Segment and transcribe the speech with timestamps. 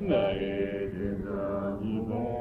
[0.00, 2.31] 내게 진전이 되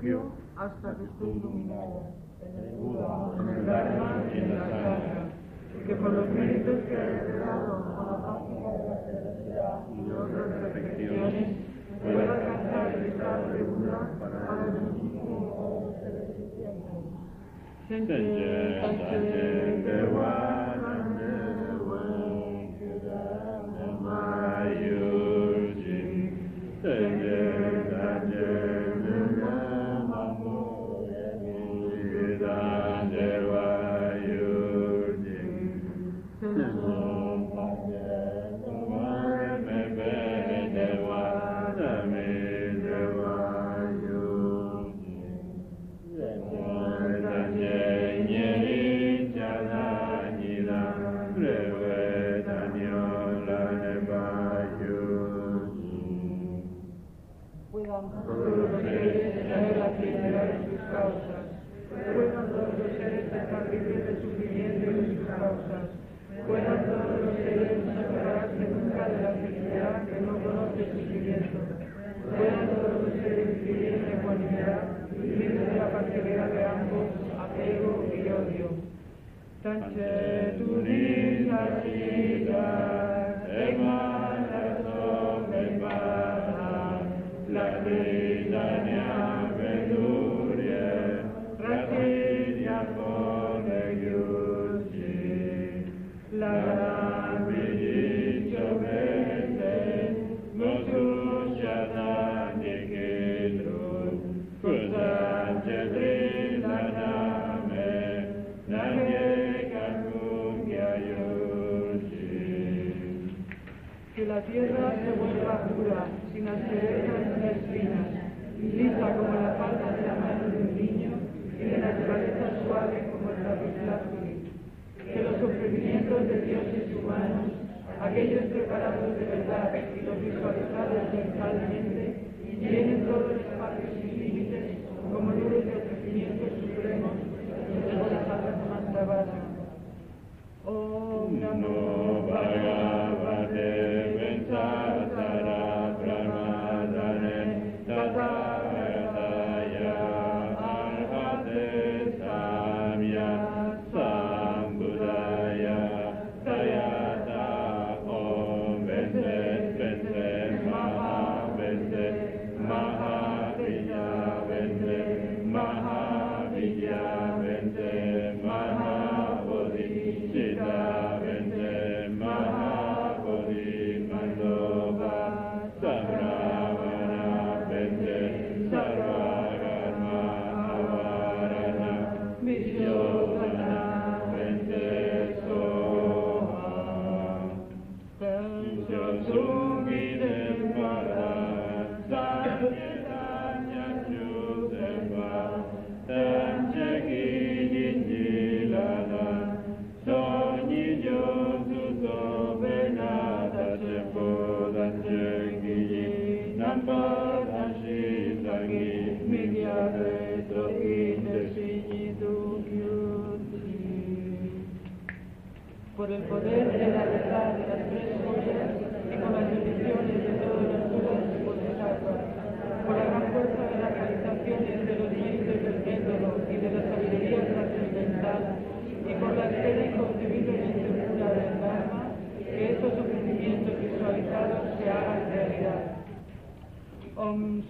[0.00, 0.22] Dios
[0.56, 5.22] hasta que fue iluminada en el Buda, en el Dharma y en la Sangha,
[5.76, 10.10] y que por los méritos que ha revelado con la práctica de la felicidad y
[10.10, 11.46] otras perfecciones,
[12.02, 15.36] pueda alcanzar el estado de Buda para el muchísimo
[15.68, 17.00] de los seres vivientes.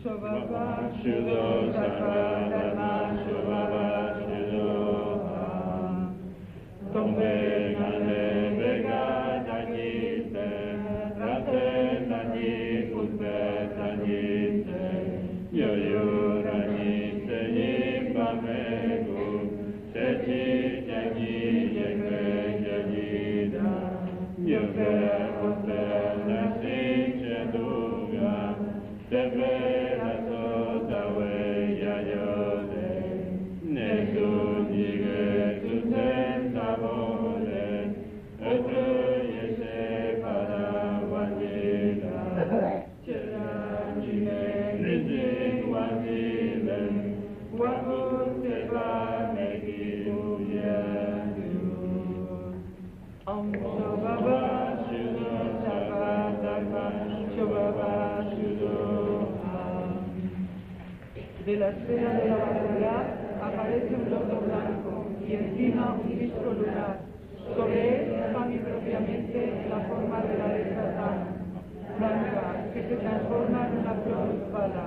[0.02, 1.14] Sovavashu
[1.74, 3.09] Sovavashu
[72.90, 74.82] se transforma en una flor espada,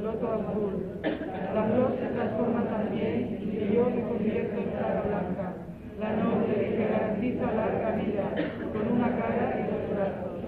[0.00, 0.86] loto azul.
[1.02, 5.50] La flor se transforma también y yo me convierto en cara blanca,
[5.98, 8.24] la noble que garantiza larga vida,
[8.70, 10.46] con una cara y dos brazos.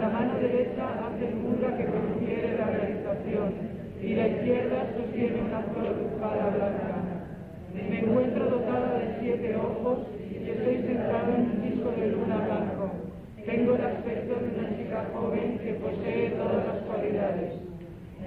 [0.00, 3.54] La mano derecha hace figura que confiere la realización
[4.02, 7.22] y la izquierda sostiene una flor espada blanca.
[7.72, 12.65] Me encuentro dotada de siete ojos y estoy sentado en un disco de luna blanco.
[13.46, 17.52] Tengo el aspecto de una chica joven que posee todas las cualidades.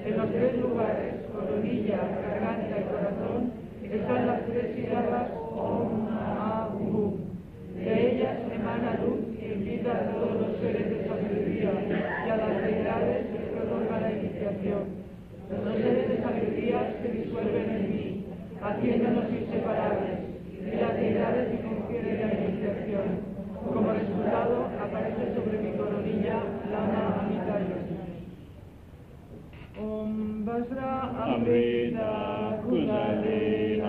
[0.06, 3.52] En los tres lugares, coronilla, garganta y corazón,
[3.84, 7.20] están las tres sílabas Om, A, U.
[7.76, 11.72] De ellas emana luz que invita a todos los seres de sabiduría
[12.26, 14.84] y a las deidades que prolonga la iniciación.
[15.52, 18.26] Los seres de sabiduría se disuelven en mí,
[18.62, 20.20] haciéndonos inseparables,
[20.64, 23.28] y las deidades me confieren la iniciación.
[23.74, 23.92] Como
[24.84, 26.38] aparece sobre mi coronilla
[26.72, 27.78] lana amitayo.
[29.80, 30.94] Om Vajra
[31.24, 32.12] Amrita
[32.64, 33.82] Kundali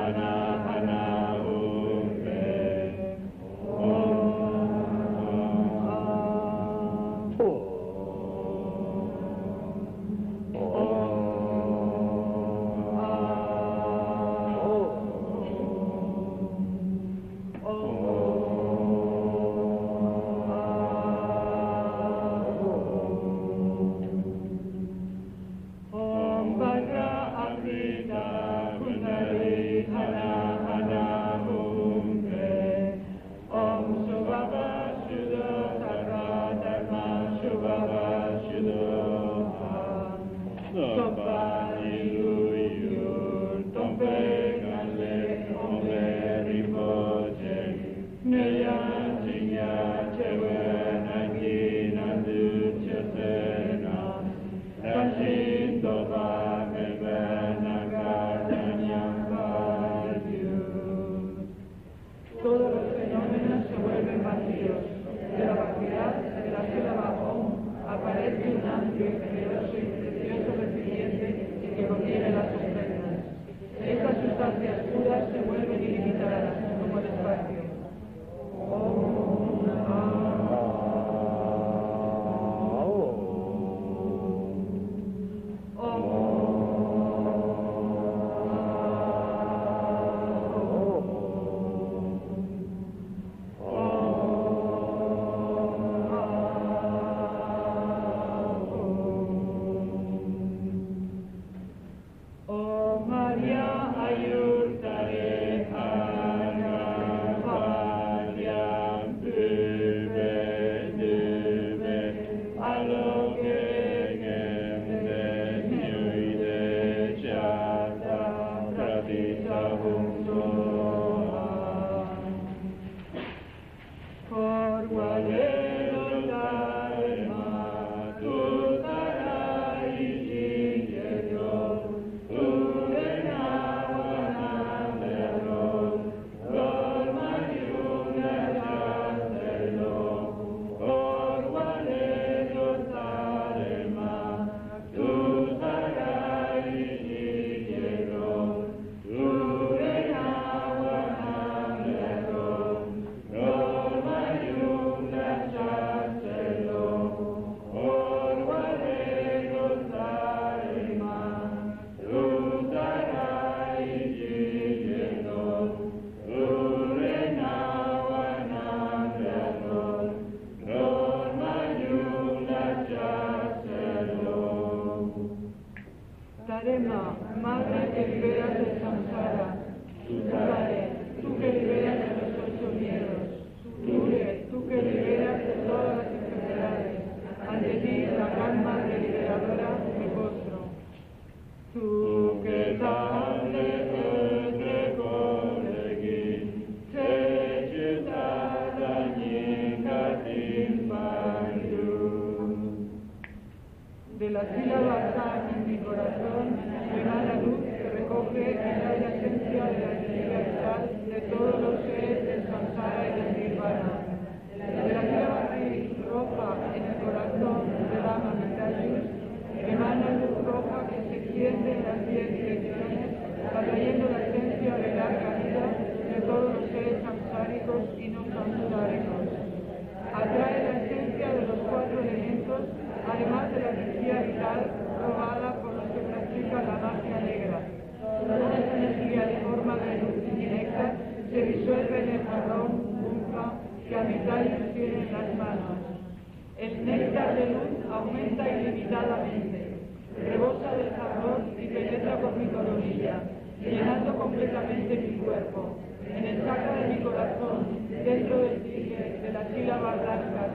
[247.21, 249.77] Néctar de luz aumenta ilimitadamente,
[250.25, 253.21] rebosa del jarrón y penetra por mi coronilla,
[253.61, 255.77] llenando completamente mi cuerpo.
[256.09, 260.49] En el saco de mi corazón, dentro del tigre de la sílaba blanca,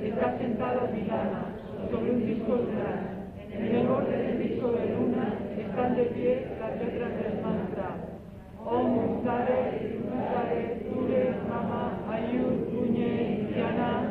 [0.00, 1.42] está sentado Milana
[1.90, 3.26] sobre un disco lunar.
[3.50, 7.96] En el borde del disco de luna están de pie las letras del mantra.
[8.64, 14.03] Om Uttare, Uttare, Ture, Mama, Ayur, Puñe, Yana,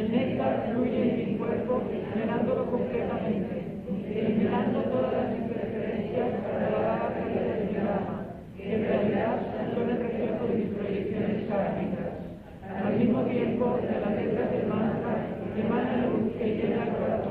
[0.00, 1.82] El néctar fluye en mi cuerpo,
[2.16, 3.68] llenándolo completamente,
[4.08, 8.24] eliminando todas las interferencias de la vaga del programa,
[8.56, 9.36] que en realidad
[9.74, 12.16] son el reflejo de mis proyecciones kármicas.
[12.82, 15.16] Al mismo tiempo, de la letra del mantra
[15.60, 17.29] emana luz que llena el corazón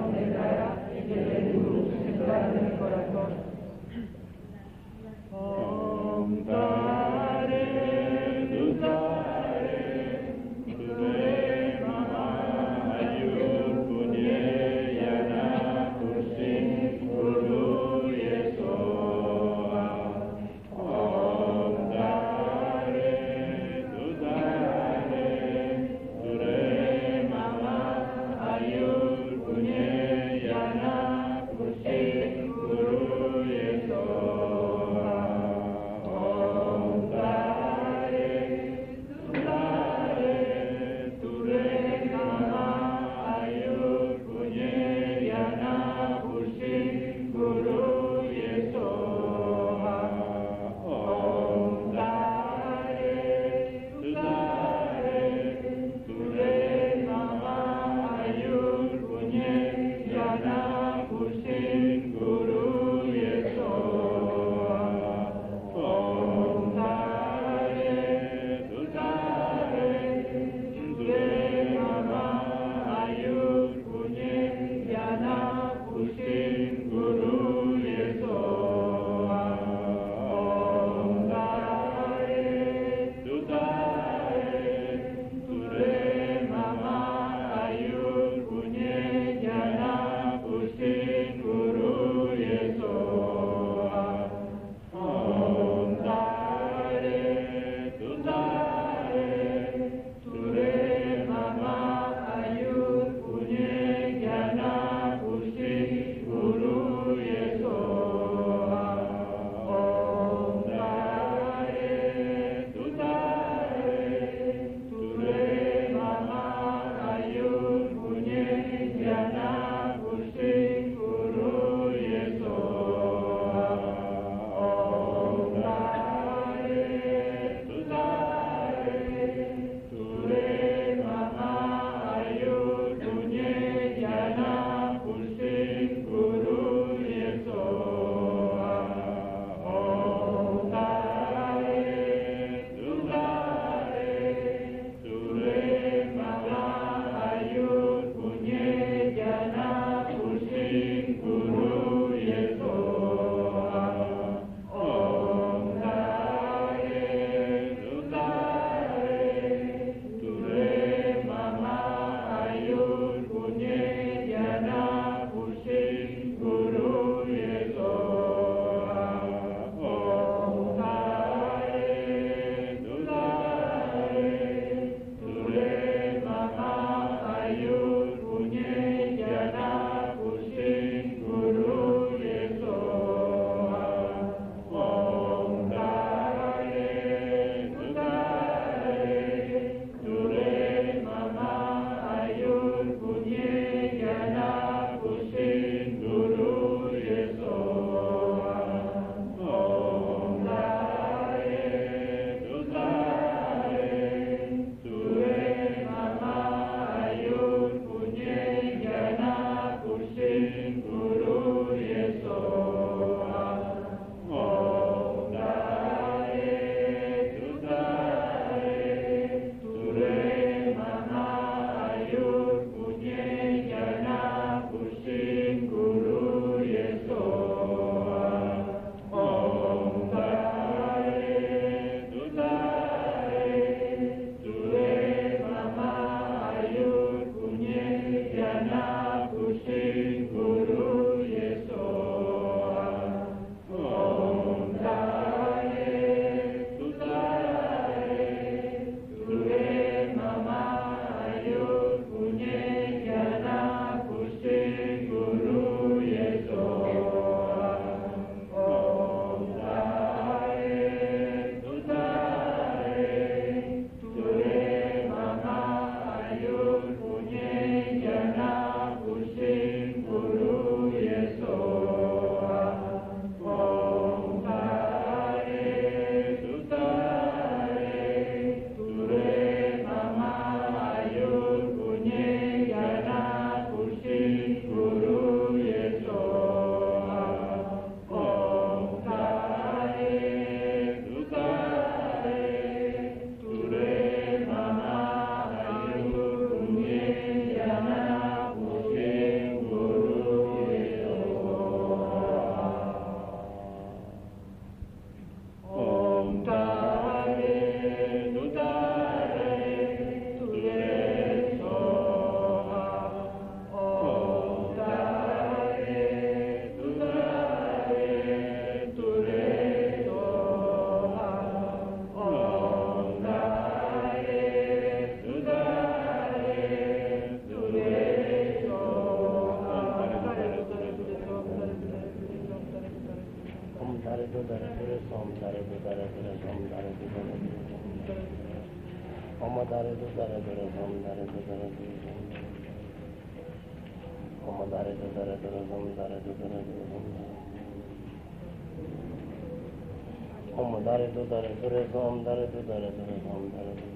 [350.89, 353.87] ধারে দু ধারে ধরে গম ধারে দু ধারে ধরে গম ধারে দু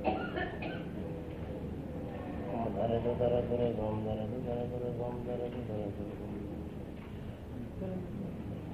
[2.75, 6.33] ধারে দু ধারে ধরে গম ধারে দু ধারে ধরে গম ধারে দু ধারে ধরে গম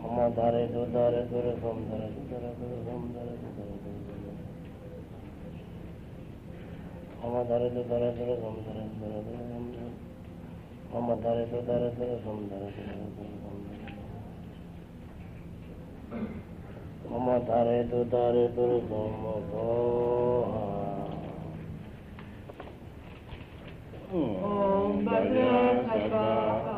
[0.04, 4.32] আমার ধারে দু ধারে ধরে গম ধারে দু ধারে ধরে গম ধারে দু ধারে ধরে
[7.24, 9.92] আমার ধারে দু ধারে ধরে গম ধারে দু ধারে ধরে গম ধারে
[10.98, 13.89] আমার ধারে দু ধারে ধরে গম ধারে ধারে ধরে গম ধারে
[17.10, 24.56] မမတာရေတုတာရေတုရကုံမောဘောဟံဩ
[25.06, 26.69] ဘဂဝတ္တ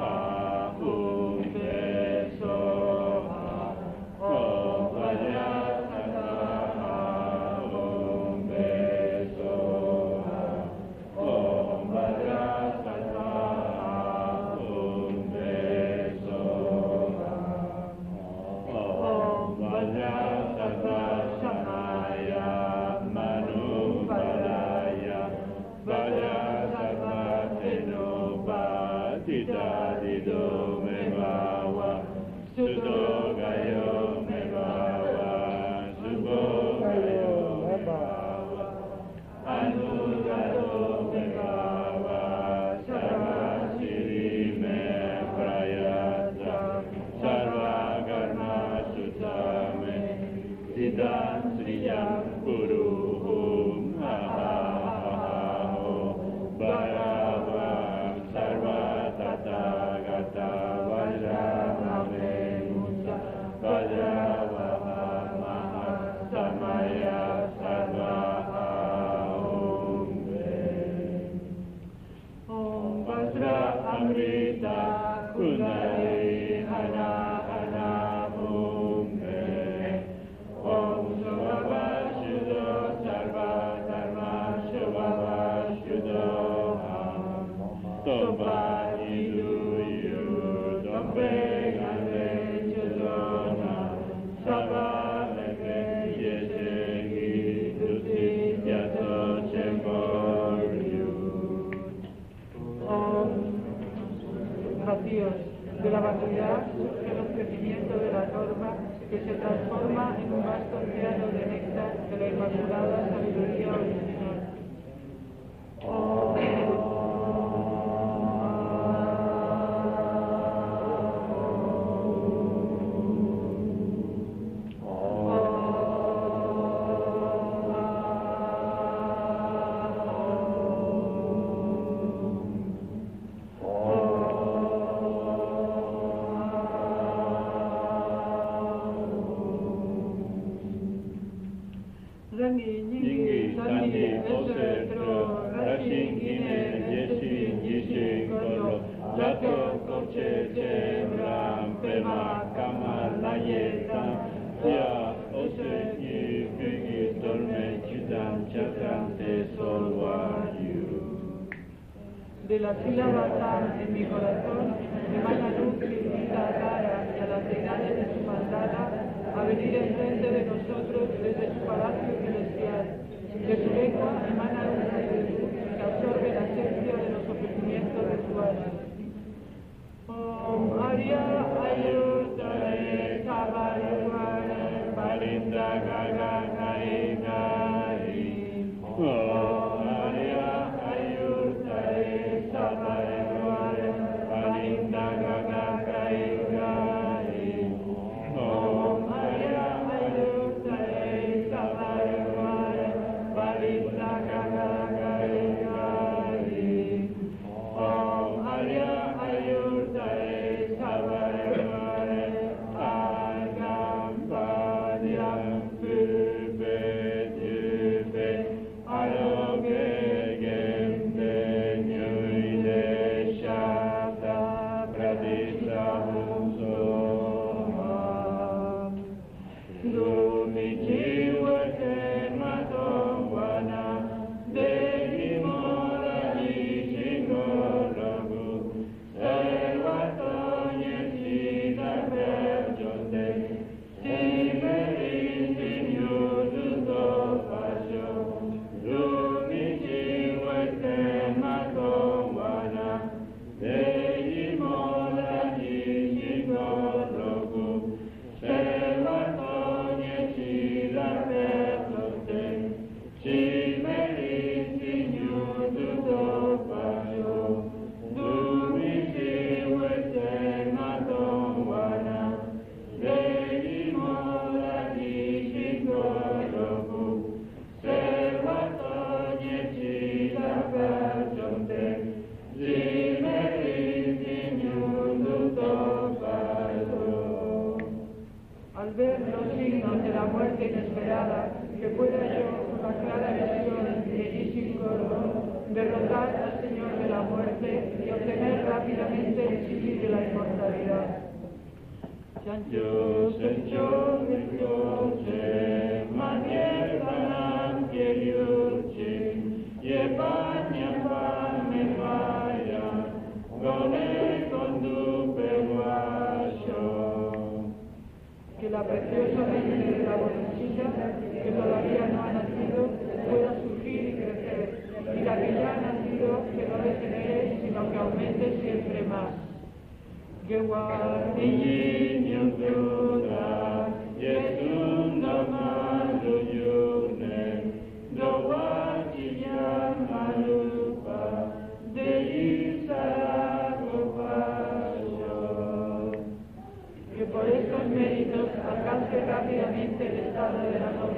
[350.51, 351.10] Padre, dejando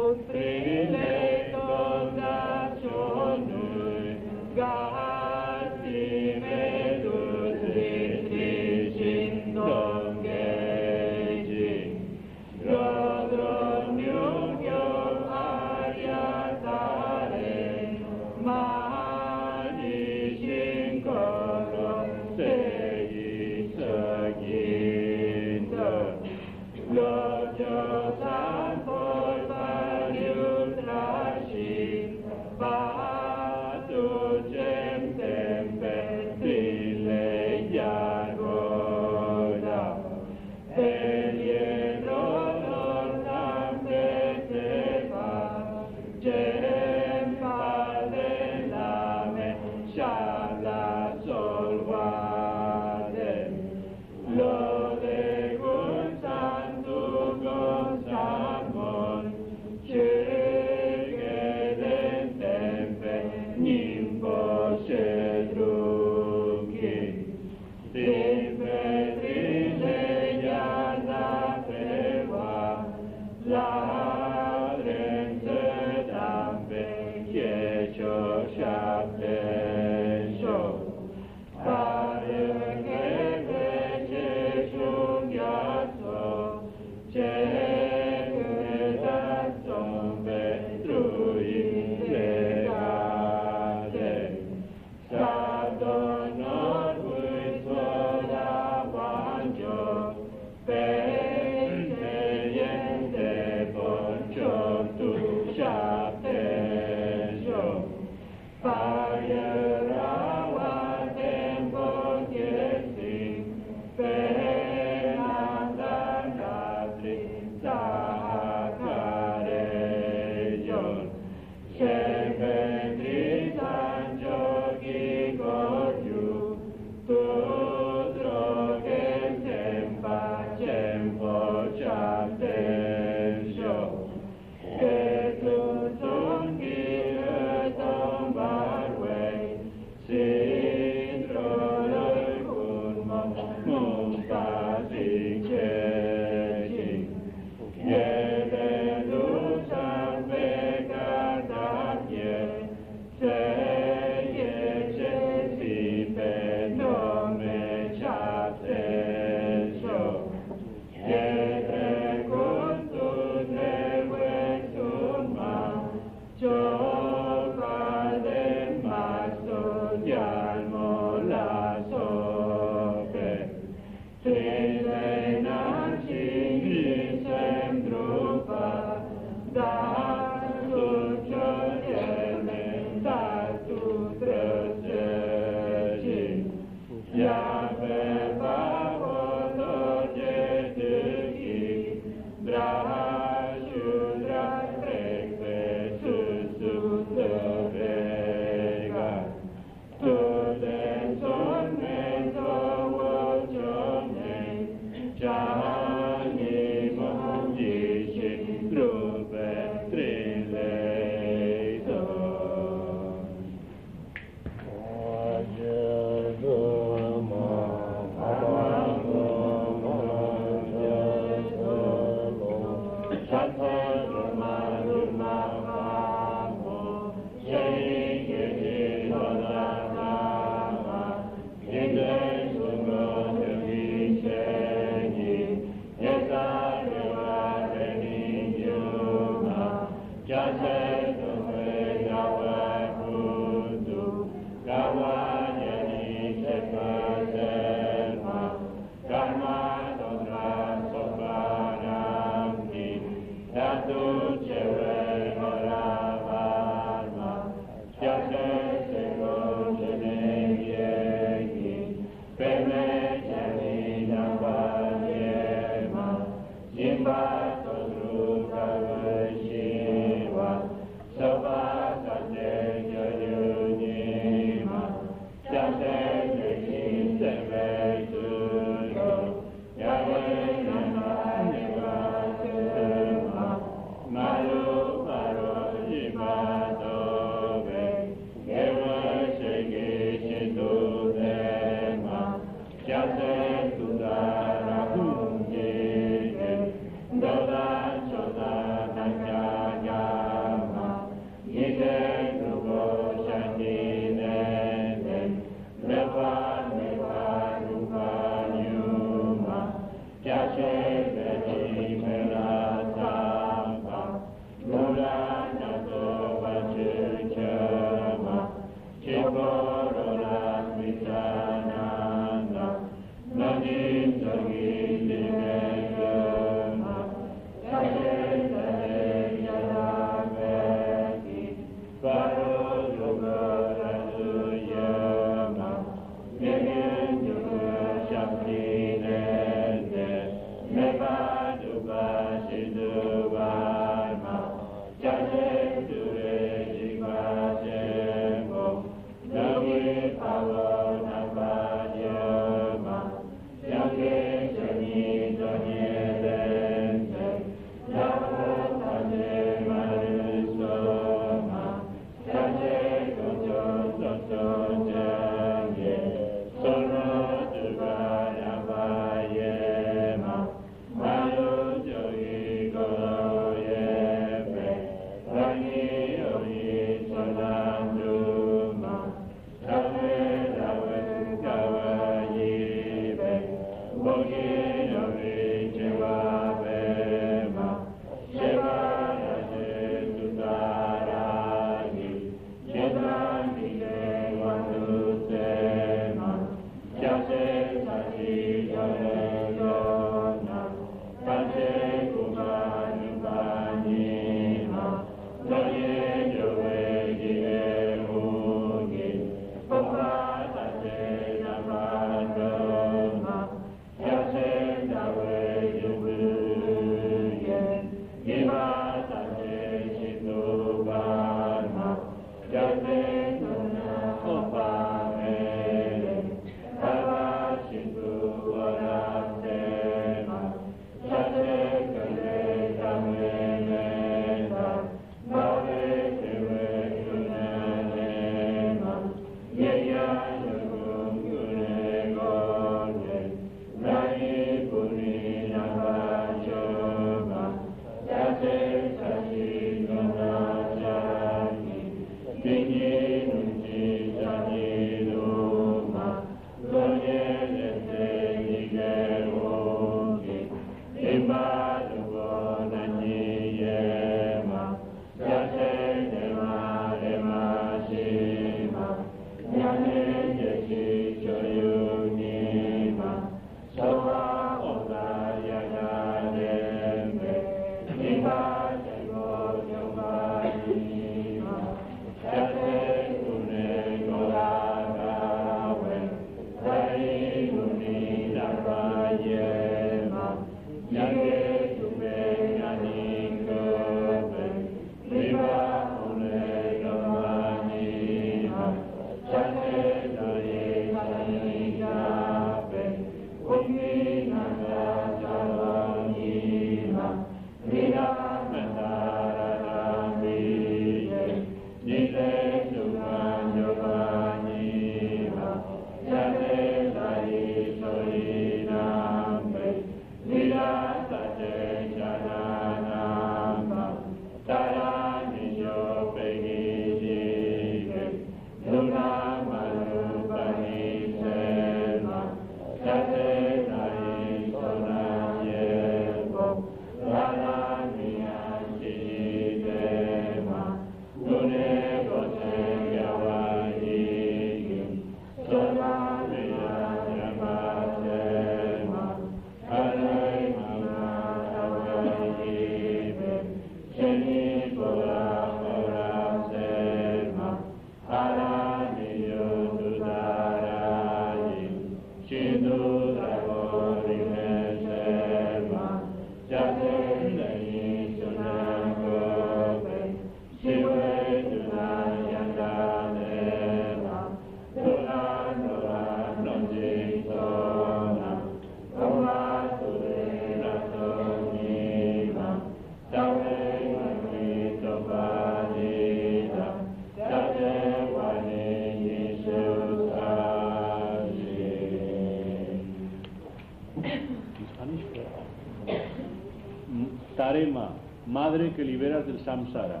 [599.44, 600.00] samsara,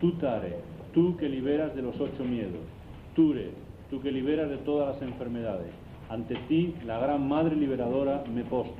[0.00, 0.58] tú Tare,
[0.92, 2.62] tú que liberas de los ocho miedos,
[3.14, 3.50] Ture,
[3.90, 5.72] tú que liberas de todas las enfermedades,
[6.08, 8.75] ante ti, la gran Madre liberadora, me postro.